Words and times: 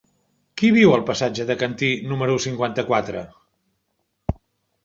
Qui 0.61 0.69
viu 0.77 0.93
al 0.93 1.03
passatge 1.09 1.45
de 1.51 1.57
Cantí 1.63 1.91
número 2.13 2.39
cinquanta-quatre? 2.47 3.25